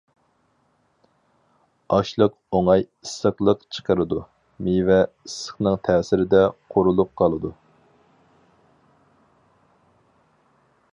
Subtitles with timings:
[1.97, 4.19] ئاشلىق ئوڭاي ئىسسىقلىق چىقىرىدۇ،
[4.69, 6.43] مېۋە ئىسسىقنىڭ تەسىرىدە
[6.77, 7.55] قورۇلۇپ قالىدۇ.